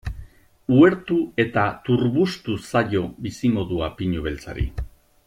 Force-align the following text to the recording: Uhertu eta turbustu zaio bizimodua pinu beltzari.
Uhertu 0.77 1.17
eta 1.43 1.65
turbustu 1.89 2.57
zaio 2.71 3.05
bizimodua 3.27 3.91
pinu 4.01 4.25
beltzari. 4.31 4.71